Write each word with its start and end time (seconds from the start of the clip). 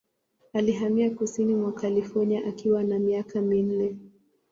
Alihamia 0.53 1.09
kusini 1.09 1.53
mwa 1.55 1.73
California 1.73 2.45
akiwa 2.45 2.83
na 2.83 2.99
miaka 2.99 3.41
minne. 3.41 3.97